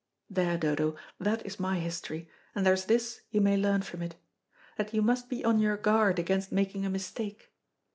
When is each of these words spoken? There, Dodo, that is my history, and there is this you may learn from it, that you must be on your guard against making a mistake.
There, 0.31 0.57
Dodo, 0.57 0.95
that 1.19 1.45
is 1.45 1.59
my 1.59 1.77
history, 1.79 2.27
and 2.55 2.65
there 2.65 2.73
is 2.73 2.85
this 2.85 3.21
you 3.29 3.39
may 3.39 3.55
learn 3.55 3.83
from 3.83 4.01
it, 4.01 4.15
that 4.75 4.95
you 4.95 5.03
must 5.03 5.29
be 5.29 5.45
on 5.45 5.59
your 5.59 5.77
guard 5.77 6.17
against 6.17 6.51
making 6.51 6.87
a 6.87 6.89
mistake. 6.89 7.53